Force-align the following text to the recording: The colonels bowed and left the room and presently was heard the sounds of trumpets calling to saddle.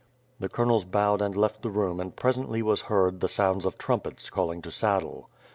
The 0.39 0.49
colonels 0.49 0.83
bowed 0.83 1.21
and 1.21 1.37
left 1.37 1.61
the 1.61 1.69
room 1.69 1.99
and 1.99 2.15
presently 2.15 2.63
was 2.63 2.81
heard 2.89 3.19
the 3.19 3.29
sounds 3.29 3.67
of 3.67 3.77
trumpets 3.77 4.31
calling 4.31 4.63
to 4.63 4.71
saddle. 4.71 5.29